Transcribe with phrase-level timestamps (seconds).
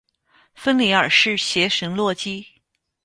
[0.55, 2.47] 芬里尔是邪神洛基。